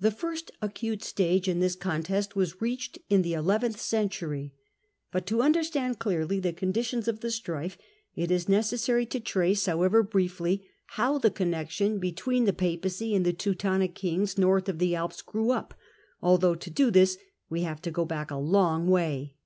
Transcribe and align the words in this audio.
The 0.00 0.10
first 0.10 0.50
acute 0.60 1.04
stage 1.04 1.46
in 1.46 1.60
this 1.60 1.76
contest 1.76 2.34
was 2.34 2.60
reached 2.60 2.98
in 3.08 3.22
the 3.22 3.34
eleventh 3.34 3.80
century. 3.80 4.54
But 5.12 5.24
to 5.28 5.40
understand 5.40 6.00
clearly 6.00 6.40
the 6.40 6.52
conditions 6.52 7.06
of 7.06 7.20
the 7.20 7.30
strife, 7.30 7.78
it 8.16 8.32
is 8.32 8.48
necessary 8.48 9.06
to 9.06 9.20
trace, 9.20 9.66
however 9.66 10.02
briefly, 10.02 10.68
how 10.98 11.18
the 11.18 11.30
connexion 11.30 12.00
between 12.00 12.42
the 12.44 12.52
Papacy 12.52 13.14
and 13.14 13.24
Teutonic 13.38 13.94
kings 13.94 14.36
north 14.36 14.68
of 14.68 14.80
the 14.80 14.96
Alps 14.96 15.22
grew 15.22 15.52
up; 15.52 15.74
although 16.20 16.56
to 16.56 16.68
do 16.68 16.90
this 16.90 17.16
we 17.48 17.60
have 17.62 17.80
to 17.82 17.92
go 17.92 18.04
back 18.04 18.32
a 18.32 18.36
long 18.38 18.88
way. 18.88 19.36